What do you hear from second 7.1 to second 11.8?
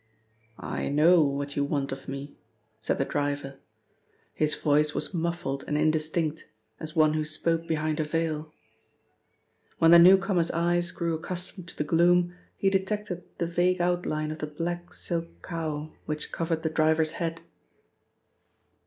who spoke behind a veil. When the newcomer's eyes grew accustomed to